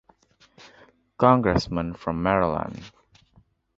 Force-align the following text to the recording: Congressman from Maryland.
Congressman 1.19 1.93
from 1.93 2.23
Maryland. 2.23 2.91